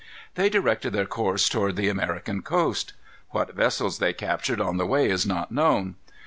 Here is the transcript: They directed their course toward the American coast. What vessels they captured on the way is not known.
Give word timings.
They 0.33 0.49
directed 0.49 0.93
their 0.93 1.05
course 1.05 1.47
toward 1.47 1.75
the 1.75 1.87
American 1.87 2.41
coast. 2.41 2.93
What 3.29 3.53
vessels 3.55 3.99
they 3.99 4.13
captured 4.13 4.59
on 4.59 4.77
the 4.77 4.87
way 4.87 5.07
is 5.11 5.27
not 5.27 5.51
known. 5.51 5.93